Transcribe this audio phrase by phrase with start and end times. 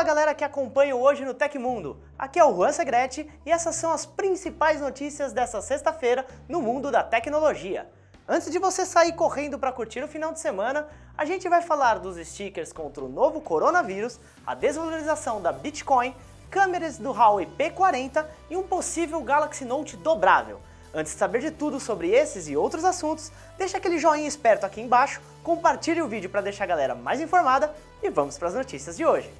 [0.00, 2.00] Fala galera que acompanha hoje no Tecmundo.
[2.18, 6.90] Aqui é o Juan Segrete e essas são as principais notícias dessa sexta-feira no mundo
[6.90, 7.86] da tecnologia.
[8.26, 11.98] Antes de você sair correndo para curtir o final de semana, a gente vai falar
[11.98, 16.16] dos stickers contra o novo coronavírus, a desvalorização da Bitcoin,
[16.50, 20.62] câmeras do Huawei P40 e um possível Galaxy Note dobrável.
[20.94, 24.80] Antes de saber de tudo sobre esses e outros assuntos, deixa aquele joinha esperto aqui
[24.80, 28.96] embaixo, compartilhe o vídeo para deixar a galera mais informada e vamos para as notícias
[28.96, 29.30] de hoje.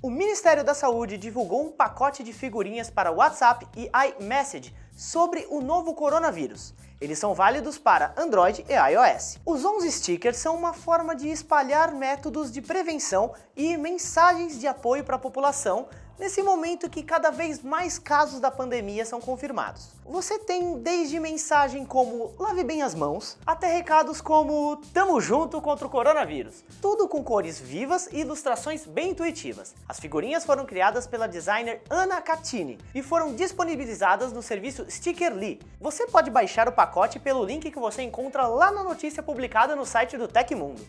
[0.00, 5.60] O Ministério da Saúde divulgou um pacote de figurinhas para WhatsApp e iMessage sobre o
[5.60, 6.72] novo coronavírus.
[7.00, 9.38] Eles são válidos para Android e iOS.
[9.44, 15.02] Os 11 stickers são uma forma de espalhar métodos de prevenção e mensagens de apoio
[15.02, 19.90] para a população nesse momento que cada vez mais casos da pandemia são confirmados.
[20.04, 25.86] Você tem desde mensagem como lave bem as mãos, até recados como tamo junto contra
[25.86, 26.64] o coronavírus.
[26.82, 29.74] Tudo com cores vivas e ilustrações bem intuitivas.
[29.88, 35.60] As figurinhas foram criadas pela designer Ana Catini e foram disponibilizadas no serviço Stickerly.
[35.80, 39.86] Você pode baixar o pacote pelo link que você encontra lá na notícia publicada no
[39.86, 40.84] site do Tecmundo.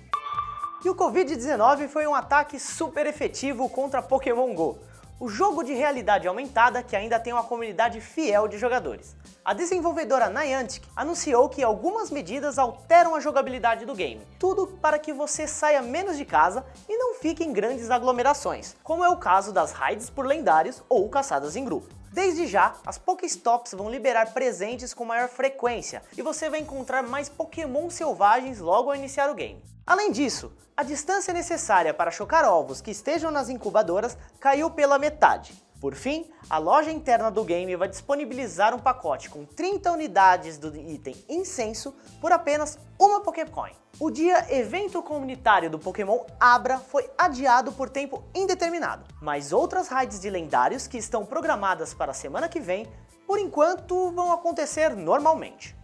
[0.84, 4.80] E o Covid-19 foi um ataque super efetivo contra Pokémon GO
[5.20, 9.16] o jogo de realidade aumentada que ainda tem uma comunidade fiel de jogadores.
[9.44, 15.12] A desenvolvedora Niantic anunciou que algumas medidas alteram a jogabilidade do game, tudo para que
[15.12, 19.52] você saia menos de casa e não fique em grandes aglomerações, como é o caso
[19.52, 21.94] das raids por lendários ou caçadas em grupo.
[22.12, 27.30] Desde já, as Pokéstops vão liberar presentes com maior frequência e você vai encontrar mais
[27.30, 29.62] Pokémon selvagens logo ao iniciar o game.
[29.90, 35.52] Além disso, a distância necessária para chocar ovos que estejam nas incubadoras caiu pela metade.
[35.82, 40.78] Por fim, a loja interna do game vai disponibilizar um pacote com 30 unidades do
[40.78, 43.72] item Incenso por apenas uma Pokécoin.
[44.00, 50.20] O dia evento comunitário do Pokémon Abra foi adiado por tempo indeterminado, mas outras raids
[50.20, 52.86] de lendários que estão programadas para a semana que vem,
[53.26, 55.79] por enquanto vão acontecer normalmente.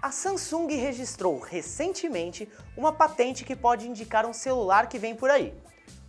[0.00, 5.52] A Samsung registrou recentemente uma patente que pode indicar um celular que vem por aí.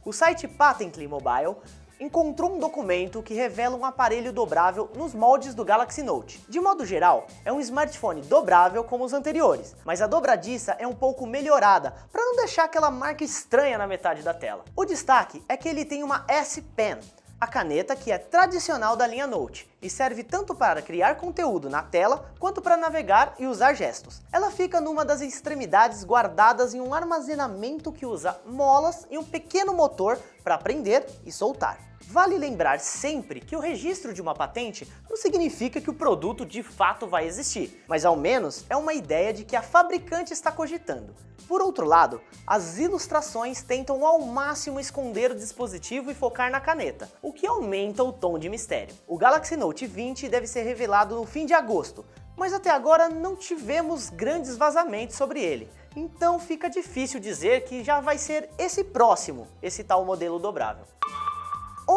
[0.06, 1.56] O site Patently Mobile
[2.00, 6.40] encontrou um documento que revela um aparelho dobrável nos moldes do Galaxy Note.
[6.48, 10.94] De modo geral, é um smartphone dobrável como os anteriores, mas a dobradiça é um
[10.96, 14.64] pouco melhorada para não deixar aquela marca estranha na metade da tela.
[14.76, 17.00] O destaque é que ele tem uma S Pen,
[17.40, 21.82] a caneta que é tradicional da linha Note e serve tanto para criar conteúdo na
[21.82, 24.22] tela quanto para navegar e usar gestos.
[24.32, 29.74] Ela fica numa das extremidades guardadas em um armazenamento que usa molas e um pequeno
[29.74, 31.80] motor para prender e soltar.
[32.12, 36.64] Vale lembrar sempre que o registro de uma patente não significa que o produto de
[36.64, 41.16] fato vai existir, mas ao menos é uma ideia de que a fabricante está cogitando.
[41.48, 47.08] Por outro lado, as ilustrações tentam ao máximo esconder o dispositivo e focar na caneta,
[47.22, 48.96] o que aumenta o tom de mistério.
[49.08, 52.04] O Galaxy Note 20 deve ser revelado no fim de agosto,
[52.36, 55.70] mas até agora não tivemos grandes vazamentos sobre ele.
[55.96, 60.86] Então fica difícil dizer que já vai ser esse próximo, esse tal modelo dobrável.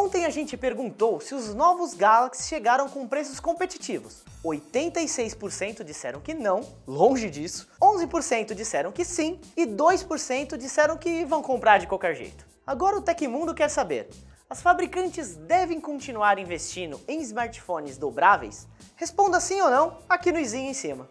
[0.03, 4.21] Ontem a gente perguntou se os novos Galaxy chegaram com preços competitivos.
[4.43, 11.41] 86% disseram que não, longe disso, 11% disseram que sim e 2% disseram que vão
[11.41, 12.45] comprar de qualquer jeito.
[12.67, 14.09] Agora o Tecmundo quer saber,
[14.49, 18.67] as fabricantes devem continuar investindo em smartphones dobráveis?
[18.97, 21.09] Responda sim ou não aqui no izinho em cima.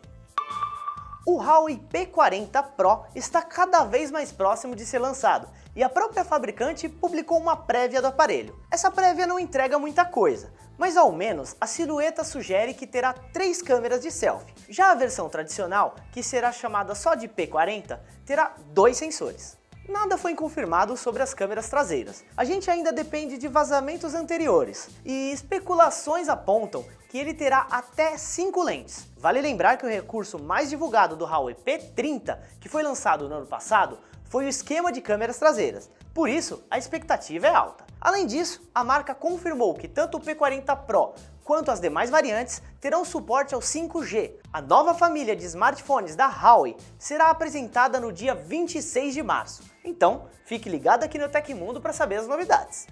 [1.24, 6.24] O Huawei P40 Pro está cada vez mais próximo de ser lançado e a própria
[6.24, 8.58] fabricante publicou uma prévia do aparelho.
[8.70, 13.62] Essa prévia não entrega muita coisa, mas ao menos a silhueta sugere que terá três
[13.62, 14.54] câmeras de selfie.
[14.68, 19.56] Já a versão tradicional, que será chamada só de P40, terá dois sensores.
[19.88, 22.24] Nada foi confirmado sobre as câmeras traseiras.
[22.36, 28.62] A gente ainda depende de vazamentos anteriores e especulações apontam que ele terá até 5
[28.62, 29.06] lentes.
[29.18, 33.46] Vale lembrar que o recurso mais divulgado do Huawei P30, que foi lançado no ano
[33.46, 33.98] passado,
[34.32, 35.90] foi o esquema de câmeras traseiras.
[36.14, 37.84] Por isso, a expectativa é alta.
[38.00, 41.12] Além disso, a marca confirmou que tanto o P40 Pro
[41.44, 44.36] quanto as demais variantes terão suporte ao 5G.
[44.50, 49.64] A nova família de smartphones da Huawei será apresentada no dia 26 de março.
[49.84, 52.86] Então, fique ligado aqui no Tecmundo para saber as novidades.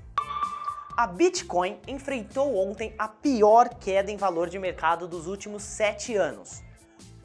[0.95, 6.63] A Bitcoin enfrentou ontem a pior queda em valor de mercado dos últimos 7 anos.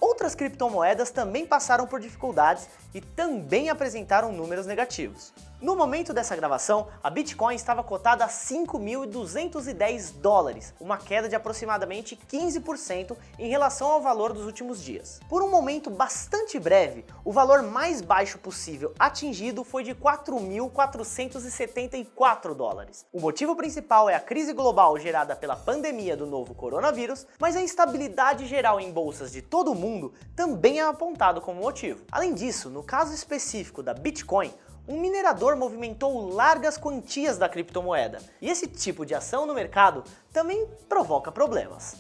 [0.06, 5.34] Outras criptomoedas também passaram por dificuldades e também apresentaram números negativos.
[5.66, 12.16] No momento dessa gravação, a Bitcoin estava cotada a 5.210 dólares, uma queda de aproximadamente
[12.16, 15.20] 15% em relação ao valor dos últimos dias.
[15.28, 23.04] Por um momento bastante breve, o valor mais baixo possível atingido foi de 4.474 dólares.
[23.12, 27.62] O motivo principal é a crise global gerada pela pandemia do novo coronavírus, mas a
[27.62, 32.06] instabilidade geral em bolsas de todo o mundo também é apontado como motivo.
[32.12, 34.54] Além disso, no caso específico da Bitcoin,
[34.88, 40.68] um minerador movimentou largas quantias da criptomoeda, e esse tipo de ação no mercado também
[40.88, 41.96] provoca problemas.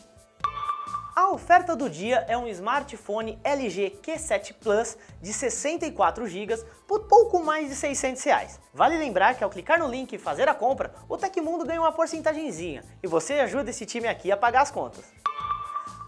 [1.16, 7.42] A oferta do dia é um smartphone LG Q7 Plus de 64 GB por pouco
[7.42, 8.60] mais de 600 reais.
[8.74, 11.94] Vale lembrar que ao clicar no link e fazer a compra, o Tecmundo ganha uma
[11.94, 15.06] porcentagemzinha e você ajuda esse time aqui a pagar as contas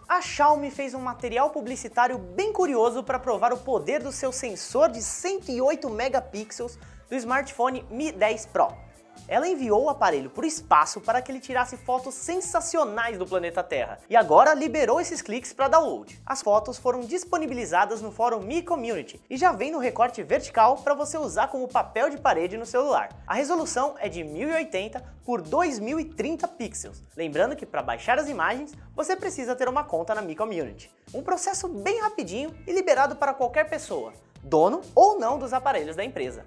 [0.08, 4.90] a Xiaomi fez um material publicitário bem curioso para provar o poder do seu sensor
[4.90, 8.87] de 108 megapixels do smartphone Mi 10 Pro
[9.28, 13.64] ela enviou o aparelho para o espaço para que ele tirasse fotos sensacionais do planeta
[13.64, 16.20] Terra e agora liberou esses cliques para download.
[16.26, 20.94] As fotos foram disponibilizadas no fórum Mi Community e já vem no recorte vertical para
[20.94, 23.10] você usar como papel de parede no celular.
[23.28, 27.02] A resolução é de 1080 por 2030 pixels.
[27.16, 30.90] Lembrando que para baixar as imagens você precisa ter uma conta na Mi Community.
[31.14, 36.04] Um processo bem rapidinho e liberado para qualquer pessoa, dono ou não dos aparelhos da
[36.04, 36.46] empresa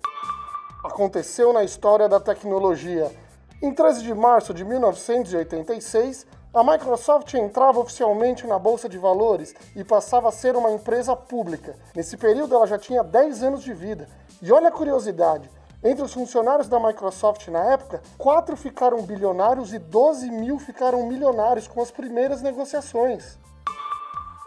[0.84, 3.10] aconteceu na história da tecnologia.
[3.62, 9.84] Em 13 de março de 1986, a Microsoft entrava oficialmente na Bolsa de Valores e
[9.84, 11.76] passava a ser uma empresa pública.
[11.94, 14.08] Nesse período, ela já tinha 10 anos de vida.
[14.42, 15.48] E olha a curiosidade:
[15.84, 21.68] entre os funcionários da Microsoft na época, 4 ficaram bilionários e 12 mil ficaram milionários
[21.68, 23.38] com as primeiras negociações.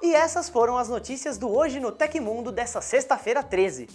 [0.01, 3.88] E essas foram as notícias do Hoje no Tecmundo dessa sexta-feira 13.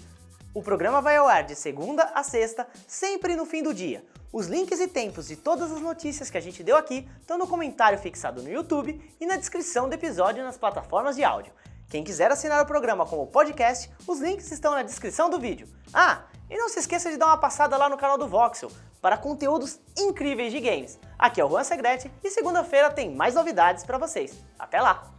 [0.54, 4.04] O programa vai ao ar de segunda a sexta, sempre no fim do dia.
[4.32, 7.46] Os links e tempos de todas as notícias que a gente deu aqui estão no
[7.46, 11.52] comentário fixado no YouTube e na descrição do episódio nas plataformas de áudio.
[11.88, 15.68] Quem quiser assinar o programa como podcast, os links estão na descrição do vídeo.
[15.92, 19.16] Ah, e não se esqueça de dar uma passada lá no canal do Voxel para
[19.16, 20.98] conteúdos incríveis de games.
[21.18, 24.34] Aqui é o Juan Segrete e segunda-feira tem mais novidades para vocês.
[24.58, 25.10] Até lá!